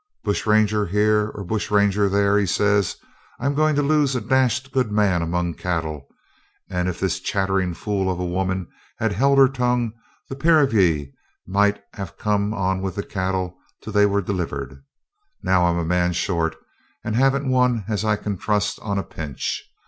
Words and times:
'Bush 0.23 0.47
ranger 0.47 0.87
here 0.87 1.29
or 1.35 1.43
bush 1.43 1.69
ranger 1.69 2.09
there,' 2.09 2.39
he 2.39 2.47
says, 2.47 2.95
'I'm 3.39 3.53
going 3.53 3.75
to 3.75 3.83
lose 3.83 4.15
a 4.15 4.19
dashed 4.21 4.71
good 4.71 4.91
man 4.91 5.21
among 5.21 5.53
cattle; 5.53 6.07
and 6.71 6.89
if 6.89 6.99
this 6.99 7.19
chattering 7.19 7.75
fool 7.75 8.09
of 8.11 8.19
a 8.19 8.25
woman 8.25 8.67
had 8.97 9.11
held 9.11 9.37
her 9.37 9.47
tongue 9.47 9.93
the 10.27 10.35
pair 10.35 10.59
of 10.59 10.73
ye 10.73 11.13
might 11.45 11.83
have 11.93 12.17
come 12.17 12.51
on 12.51 12.81
with 12.81 12.95
the 12.95 13.03
cattle 13.05 13.55
till 13.83 13.93
they 13.93 14.07
were 14.07 14.23
delivered. 14.23 14.81
Now 15.43 15.67
I'm 15.67 15.77
a 15.77 15.85
man 15.85 16.13
short, 16.13 16.55
and 17.03 17.15
haven't 17.15 17.47
one 17.47 17.85
as 17.87 18.03
I 18.03 18.15
can 18.15 18.39
trust 18.39 18.79
on 18.79 18.97
a 18.97 19.03
pinch. 19.03 19.63